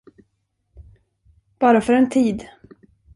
Bara 1.61 1.81
för 1.81 1.93
en 1.93 2.09
tid. 2.09 2.47